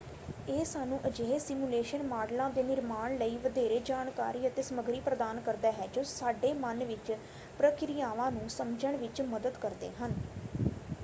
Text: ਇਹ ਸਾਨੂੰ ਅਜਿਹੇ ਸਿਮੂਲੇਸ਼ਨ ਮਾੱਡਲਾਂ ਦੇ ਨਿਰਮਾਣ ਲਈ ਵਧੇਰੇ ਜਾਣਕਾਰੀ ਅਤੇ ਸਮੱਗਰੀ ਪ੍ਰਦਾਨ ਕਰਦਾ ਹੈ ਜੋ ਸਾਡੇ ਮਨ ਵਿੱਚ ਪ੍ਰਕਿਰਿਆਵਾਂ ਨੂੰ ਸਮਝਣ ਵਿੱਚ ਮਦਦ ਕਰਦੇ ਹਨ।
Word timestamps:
ਇਹ 0.47 0.63
ਸਾਨੂੰ 0.65 0.99
ਅਜਿਹੇ 1.07 1.37
ਸਿਮੂਲੇਸ਼ਨ 1.39 2.03
ਮਾੱਡਲਾਂ 2.03 2.49
ਦੇ 2.51 2.63
ਨਿਰਮਾਣ 2.63 3.17
ਲਈ 3.17 3.37
ਵਧੇਰੇ 3.39 3.79
ਜਾਣਕਾਰੀ 3.85 4.47
ਅਤੇ 4.47 4.61
ਸਮੱਗਰੀ 4.61 4.99
ਪ੍ਰਦਾਨ 5.01 5.39
ਕਰਦਾ 5.41 5.71
ਹੈ 5.73 5.87
ਜੋ 5.89 6.03
ਸਾਡੇ 6.09 6.53
ਮਨ 6.55 6.83
ਵਿੱਚ 6.85 7.15
ਪ੍ਰਕਿਰਿਆਵਾਂ 7.59 8.31
ਨੂੰ 8.31 8.49
ਸਮਝਣ 8.49 8.97
ਵਿੱਚ 8.97 9.21
ਮਦਦ 9.23 9.57
ਕਰਦੇ 9.59 9.91
ਹਨ। 10.01 10.15